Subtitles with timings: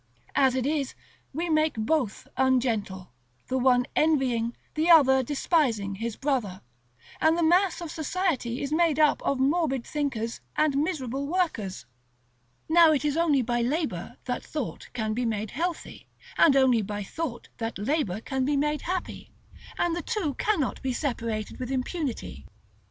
[0.33, 0.95] As it is,
[1.31, 3.11] we make both ungentle,
[3.49, 6.61] the one envying, the other despising, his brother;
[7.21, 11.85] and the mass of society is made up of morbid thinkers, and miserable workers.
[12.67, 17.03] Now it is only by labor that thought can be made healthy, and only by
[17.03, 19.29] thought that labor can be made happy,
[19.77, 22.47] and the two cannot be separated with impunity.